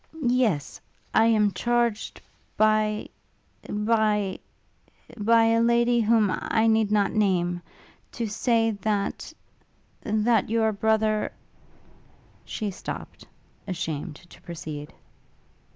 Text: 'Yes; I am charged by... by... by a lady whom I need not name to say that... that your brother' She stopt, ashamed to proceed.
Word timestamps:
'Yes; 0.19 0.81
I 1.13 1.25
am 1.27 1.51
charged 1.51 2.21
by... 2.57 3.07
by... 3.69 4.39
by 5.15 5.43
a 5.43 5.61
lady 5.61 5.99
whom 6.01 6.31
I 6.35 6.65
need 6.65 6.91
not 6.91 7.11
name 7.13 7.61
to 8.13 8.25
say 8.25 8.71
that... 8.81 9.31
that 10.01 10.49
your 10.49 10.71
brother' 10.71 11.31
She 12.53 12.71
stopt, 12.71 13.27
ashamed 13.67 14.15
to 14.15 14.41
proceed. 14.41 14.91